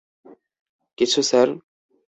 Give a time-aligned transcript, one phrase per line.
[0.97, 1.47] কিছু, স্যার?